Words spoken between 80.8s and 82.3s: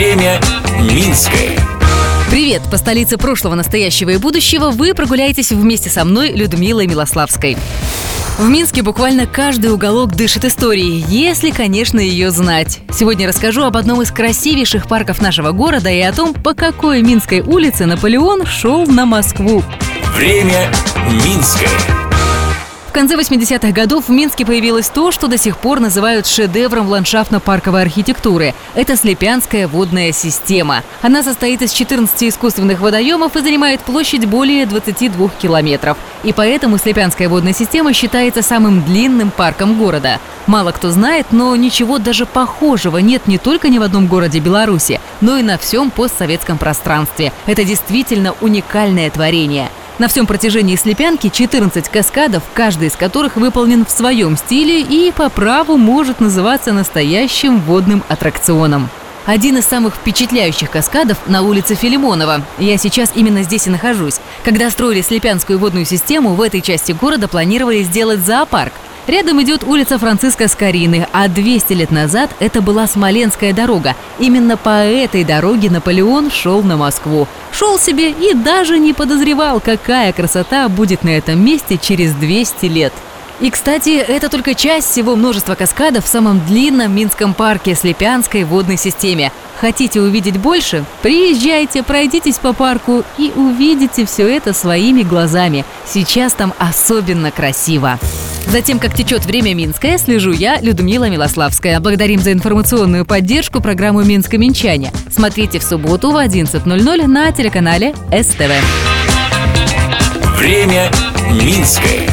на этом месте через